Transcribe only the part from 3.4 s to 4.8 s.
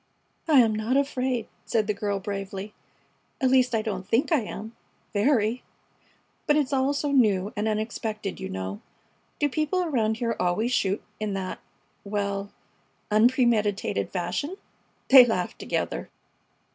least, I don't think I am